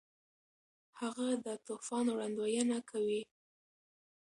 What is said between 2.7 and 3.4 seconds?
کوي.